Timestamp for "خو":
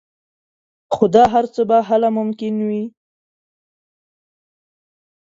0.93-1.05